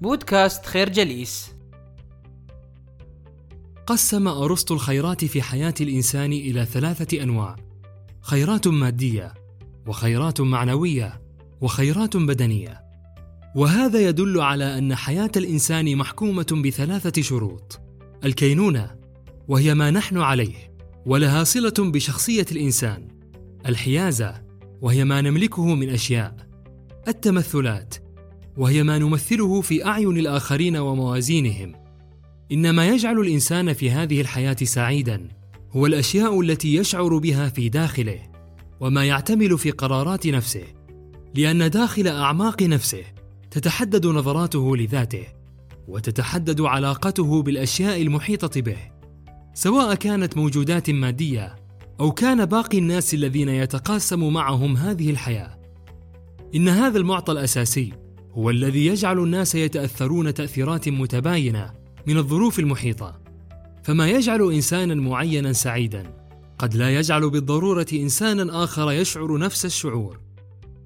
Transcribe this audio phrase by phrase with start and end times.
[0.00, 1.50] بودكاست خير جليس.
[3.86, 7.56] قسم أرسطو الخيرات في حياة الإنسان إلى ثلاثة أنواع.
[8.20, 9.34] خيرات مادية
[9.86, 11.22] وخيرات معنوية
[11.60, 12.84] وخيرات بدنية.
[13.56, 17.80] وهذا يدل على أن حياة الإنسان محكومة بثلاثة شروط.
[18.24, 18.96] الكينونة
[19.48, 20.74] وهي ما نحن عليه
[21.06, 23.08] ولها صلة بشخصية الإنسان.
[23.66, 24.42] الحيازة
[24.80, 26.36] وهي ما نملكه من أشياء.
[27.08, 27.94] التمثلات
[28.60, 31.72] وهي ما نمثله في أعين الآخرين وموازينهم.
[32.52, 35.28] ان ما يجعل الإنسان في هذه الحياة سعيدا.
[35.72, 38.18] هو الأشياء التي يشعر بها في داخله
[38.80, 40.62] وما يعتمل في قرارات نفسه.
[41.34, 43.02] لأن داخل أعماق نفسه
[43.50, 45.24] تتحدد نظراته لذاته
[45.88, 48.78] وتتحدد علاقته بالأشياء المحيطة به
[49.54, 51.56] سواء كانت موجودات مادية
[52.00, 55.58] أو كان باقي الناس الذين يتقاسم معهم هذه الحياة.
[56.54, 57.92] إن هذا المعطى الأساسي
[58.32, 61.72] هو الذي يجعل الناس يتأثرون تأثيرات متباينة
[62.06, 63.20] من الظروف المحيطة.
[63.82, 66.02] فما يجعل إنسانا معينا سعيدا؟
[66.58, 70.20] قد لا يجعل بالضرورة إنسانا آخر يشعر نفس الشعور.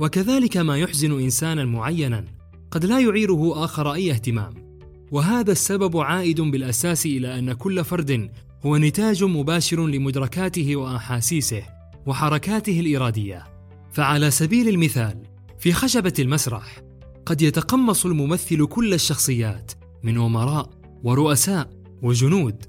[0.00, 2.24] وكذلك ما يحزن إنسانا معينا
[2.70, 4.54] قد لا يعيره آخر أي اهتمام.
[5.10, 8.30] وهذا السبب عائد بالأساس إلى أن كل فرد
[8.66, 11.62] هو نتاج مباشر لمدركاته وأحاسيسه
[12.06, 13.44] وحركاته الإرادية.
[13.92, 15.22] فعلى سبيل المثال
[15.58, 16.89] في خشبة المسرح
[17.30, 20.70] قد يتقمص الممثل كل الشخصيات من امراء
[21.02, 21.70] ورؤساء
[22.02, 22.64] وجنود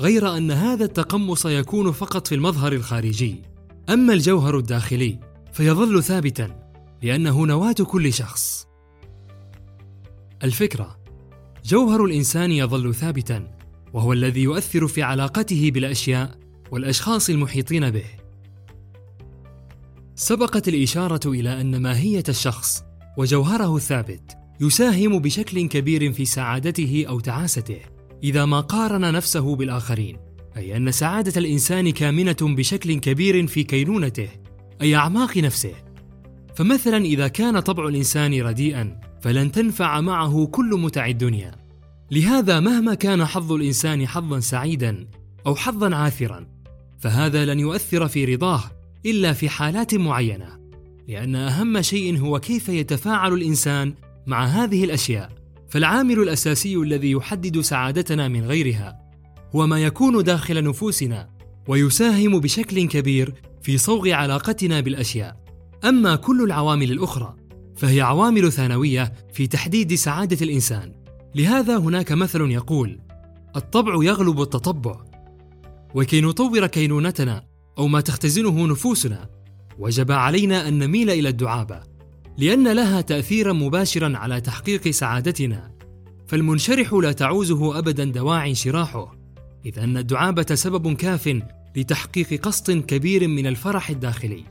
[0.00, 3.42] غير أن هذا التقمص يكون فقط في المظهر الخارجي.
[3.88, 5.18] أما الجوهر الداخلي
[5.52, 6.70] فيظل ثابتا
[7.02, 8.66] لأنه نواة كل شخص.
[10.44, 10.98] الفكرة
[11.64, 13.56] جوهر الإنسان يظل ثابتا
[13.92, 16.38] وهو الذي يؤثر في علاقته بالأشياء
[16.70, 18.06] والأشخاص المحيطين به.
[20.14, 22.86] سبقت الإشارة إلى أن ماهية الشخص
[23.16, 27.80] وجوهره الثابت يساهم بشكل كبير في سعادته أو تعاسته
[28.24, 30.16] إذا ما قارن نفسه بالآخرين
[30.56, 34.28] أي أن سعادة الإنسان كامنة بشكل كبير في كينونته
[34.82, 35.72] أي أعماق نفسه.
[36.54, 41.54] فمثلا إذا كان طبع الإنسان رديئا فلن تنفع معه كل متع الدنيا.
[42.10, 45.08] لهذا مهما كان حظ الإنسان حظا سعيدا
[45.46, 46.46] أو حظا عاثرا
[46.98, 48.62] فهذا لن يؤثر في رضاه
[49.06, 50.65] إلا في حالات معينة.
[51.08, 53.94] لأن أهم شيء هو كيف يتفاعل الإنسان
[54.26, 55.32] مع هذه الأشياء.
[55.68, 59.00] فالعامل الأساسي الذي يحدد سعادتنا من غيرها
[59.54, 61.28] هو ما يكون داخل نفوسنا
[61.68, 65.36] ويساهم بشكل كبير في صوغ علاقتنا بالأشياء.
[65.84, 67.36] أما كل العوامل الأخرى
[67.76, 70.92] فهي عوامل ثانوية في تحديد سعادة الإنسان.
[71.34, 73.00] لهذا هناك مثل يقول
[73.56, 75.04] الطبع يغلب التطبع
[75.94, 77.44] وكي نطور كينونتنا
[77.78, 79.35] أو ما تختزنه نفوسنا
[79.78, 81.80] وجب علينا أن نميل إلى الدعابة
[82.38, 85.72] لأن لها تاثيرا مباشرا على تحقيق سعادتنا.
[86.26, 89.16] فالمنشرح لا تعوزه ابدا دواعي انشراحه
[89.66, 91.40] إذ أن الدعابة سبب كاف
[91.76, 94.44] لتحقيق قسط كبير من الفرح الداخلي.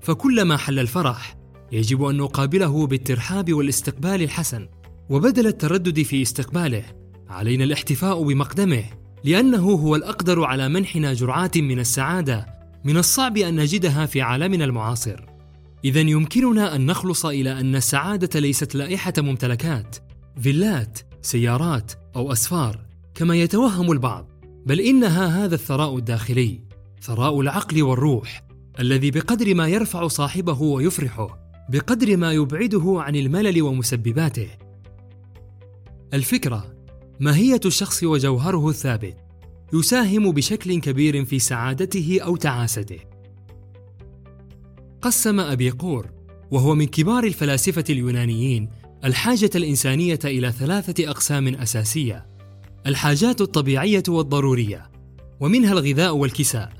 [0.00, 1.36] فكلما حل الفرح
[1.72, 4.68] يجب أن نقابله بالترحاب والاستقبال الحسن.
[5.08, 6.84] وبدل التردد في استقباله
[7.28, 8.84] علينا الاحتفاء بمقدمه
[9.24, 12.55] لأنه هو الأقدر على منحنا جرعات من السعادة
[12.86, 15.26] من الصعب أن نجدها في عالمنا المعاصر.
[15.84, 19.96] اذا يمكننا أن نخلص إلى أن السعادة ليست لائحة ممتلكات
[20.40, 24.28] فيلات سيارات أو أسفار كما يتوهم البعض.
[24.66, 26.60] بل إنها هذا الثراء الداخلي
[27.02, 28.42] ثراء العقل والروح
[28.80, 34.48] الذي بقدر ما يرفع صاحبه ويفرحه بقدر ما يبعده عن الملل ومسبباته.
[36.14, 36.74] الفكرة
[37.20, 39.25] ماهية الشخص وجوهره الثابت.
[39.72, 42.98] يساهم بشكل كبير في سعادته أو تعاسته.
[45.02, 46.10] قسم ابيقور
[46.50, 48.68] وهو من كبار الفلاسفة اليونانيين
[49.04, 52.26] الحاجة الإنسانية إلى ثلاثة أقسام أساسية
[52.86, 54.90] الحاجات الطبيعية والضرورية
[55.40, 56.72] ومنها الغذاء والكساء.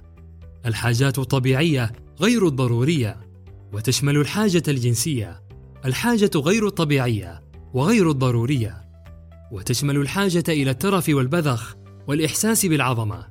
[0.67, 3.21] الحاجات الطبيعية غير الضرورية
[3.73, 5.43] وتشمل الحاجة الجنسية
[5.85, 7.43] الحاجة غير الطبيعية
[7.75, 8.87] وغير الضرورية.
[9.53, 11.77] وتشمل الحاجة إلى الترف والبذخ
[12.07, 13.27] والإحساس بالعظمة.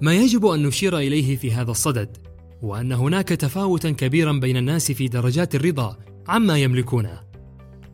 [0.00, 2.16] ما يجب أن نشير إليه في هذا الصدد
[2.64, 5.98] هو أن هناك تفاوتا كبيرا بين الناس في درجات الرضا
[6.28, 7.20] عما يملكونه.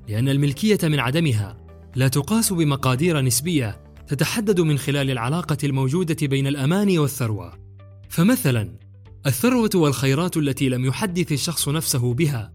[0.08, 1.56] لأن الملكية من عدمها
[1.96, 7.52] لا تقاس بمقادير نسبية تتحدد من خلال العلاقة الموجودة بين الأمان والثروة.
[8.08, 8.78] فمثلا
[9.26, 12.52] الثروة والخيرات التي لم يحدث الشخص نفسه بها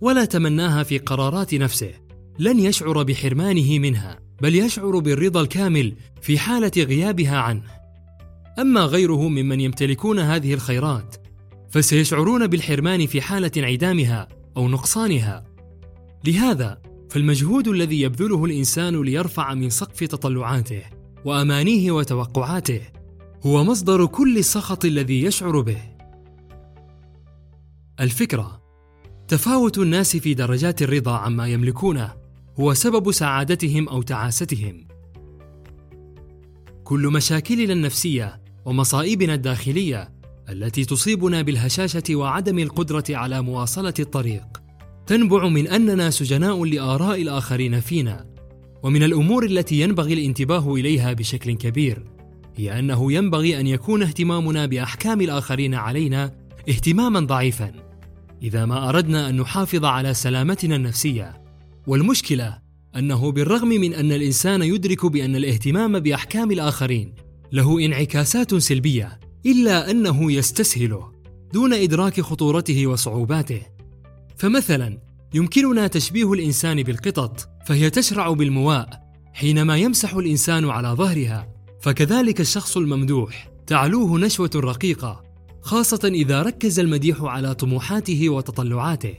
[0.00, 1.92] ولا تمناها في قرارات نفسه
[2.38, 7.62] لن يشعر بحرمانه منها بل يشعر بالرضا الكامل في حالة غيابها عنه.
[8.58, 11.16] أما غيره ممن يمتلكون هذه الخيرات
[11.70, 15.44] فسيشعرون بالحرمان في حالة انعدامها أو نقصانها.
[16.24, 16.78] لهذا
[17.10, 20.82] فالمجهود الذي يبذله الإنسان ليرفع من سقف تطلعاته
[21.24, 22.80] وأمانيه وتوقعاته
[23.46, 25.78] هو مصدر كل السخط الذي يشعر به.
[28.00, 28.62] الفكرة
[29.28, 32.21] تفاوت الناس في درجات الرضا عما يملكونه
[32.60, 34.86] هو سبب سعادتهم أو تعاستهم.
[36.84, 40.12] كل مشاكلنا النفسية ومصائبنا الداخلية
[40.48, 44.62] التي تصيبنا بالهشاشة وعدم القدرة على مواصلة الطريق
[45.06, 48.26] تنبع من أننا سجناء لآراء الآخرين فينا
[48.82, 52.04] ومن الأمور التي ينبغي الانتباه إليها بشكل كبير
[52.56, 56.32] هي أنه ينبغي أن يكون اهتمامنا بأحكام الآخرين علينا
[56.68, 57.72] اهتماما ضعيفا.
[58.42, 61.41] إذا ما أردنا أن نحافظ على سلامتنا النفسية
[61.86, 62.58] والمشكلة
[62.96, 67.14] أنه بالرغم من أن الإنسان يدرك بأن الاهتمام بأحكام الآخرين
[67.52, 71.12] له انعكاسات سلبية إلا أنه يستسهله
[71.52, 73.62] دون إدراك خطورته وصعوباته.
[74.36, 74.98] فمثلا
[75.34, 79.02] يمكننا تشبيه الإنسان بالقطط فهي تشرع بالمواء
[79.32, 81.48] حينما يمسح الإنسان على ظهرها
[81.80, 85.22] فكذلك الشخص الممدوح تعلوه نشوة رقيقة
[85.62, 89.14] خاصة إذا ركز المديح على طموحاته وتطلعاته.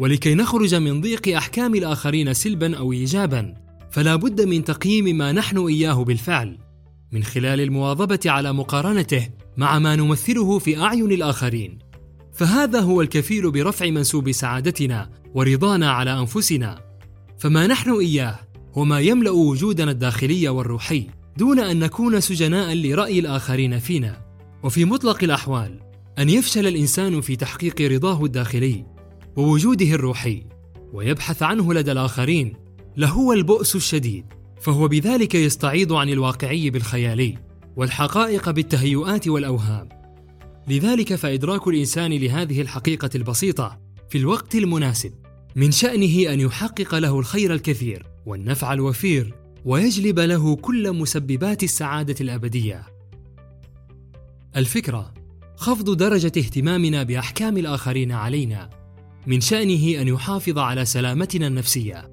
[0.00, 3.54] ولكي نخرج من ضيق أحكام الآخرين سلبا أو ايجابا
[3.90, 6.58] فلا بد من تقييم ما نحن إياه بالفعل.
[7.12, 11.78] من خلال المواظبة على مقارنته مع ما نمثله في أعين الآخرين.
[12.32, 16.78] فهذا هو الكفيل برفع منسوب سعادتنا ورضانا على أنفسنا.
[17.38, 18.38] فما نحن إياه
[18.74, 21.06] هو ما يملأ وجودنا الداخلي والروحي
[21.36, 24.16] دون أن نكون سجناء لرأي الآخرين فينا.
[24.62, 25.80] وفي مطلق الأحوال
[26.18, 28.99] أن يفشل الإنسان في تحقيق رضاه الداخلي.
[29.36, 30.42] ووجوده الروحي
[30.92, 32.52] ويبحث عنه لدى الآخرين
[32.96, 34.24] لهو البؤس الشديد
[34.60, 37.38] فهو بذلك يستعيض عن الواقعي بالخيالي
[37.76, 39.88] والحقائق بالتهيؤات والأوهام.
[40.68, 43.80] لذلك فإدراك الإنسان لهذه الحقيقة البسيطة
[44.10, 45.12] في الوقت المناسب
[45.56, 49.34] من شأنه أن يحقق له الخير الكثير والنفع الوفير
[49.64, 52.86] ويجلب له كل مسببات السعادة الأبدية.
[54.56, 55.14] الفكرة
[55.56, 58.79] خفض درجة اهتمامنا بأحكام الآخرين علينا.
[59.26, 62.10] من شأنه أن يحافظ على سلامتنا النفسية.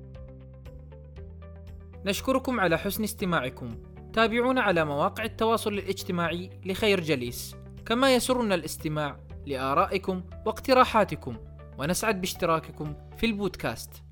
[2.05, 3.75] نشكركم على حسن استماعكم.
[4.13, 7.55] تابعونا على مواقع التواصل الاجتماعي لخير جليس.
[7.85, 11.37] كما يسرنا الاستماع لآرائكم واقتراحاتكم.
[11.77, 14.06] ونسعد باشتراككم في البودكاست.